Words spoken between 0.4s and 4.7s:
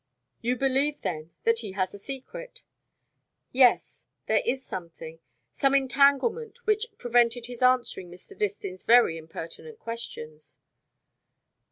"You believe, then, that he has a secret?" "Yes there is